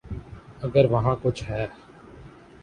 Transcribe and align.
اگر 0.61 0.85
وہاں 0.85 1.15
کچھ 1.21 1.43
ہے۔ 1.43 1.67